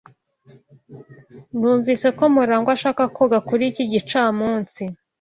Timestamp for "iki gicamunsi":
3.71-4.81